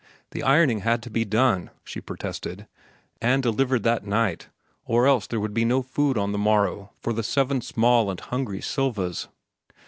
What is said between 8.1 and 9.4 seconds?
hungry Silvas.